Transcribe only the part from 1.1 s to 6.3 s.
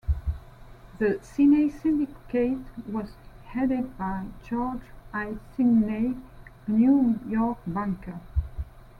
Seney Syndicate was headed by George I. Seney,